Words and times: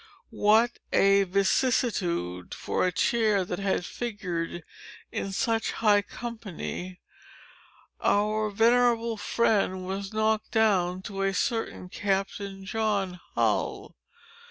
what 0.33 0.79
a 0.91 1.25
vicissitude 1.25 2.55
for 2.55 2.83
a 2.87 2.91
chair 2.91 3.45
that 3.45 3.59
had 3.59 3.85
figured 3.85 4.63
in 5.11 5.31
such 5.31 5.73
high 5.73 6.01
company, 6.01 6.99
our 8.03 8.49
venerable 8.49 9.15
friend 9.15 9.85
was 9.85 10.11
knocked 10.11 10.49
down 10.49 11.03
to 11.03 11.21
a 11.21 11.35
certain 11.35 11.87
Captain 11.87 12.65
John 12.65 13.19
Hull. 13.35 13.95